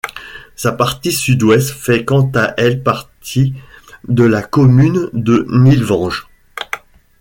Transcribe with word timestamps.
Sa 0.55 0.71
partie 0.71 1.11
sud-ouest 1.11 1.69
fait 1.69 2.03
quant 2.05 2.27
à 2.33 2.55
elle 2.57 2.81
partie 2.81 3.53
de 4.07 4.23
la 4.23 4.41
commune 4.41 5.11
de 5.13 5.45
Nilvange. 5.47 6.27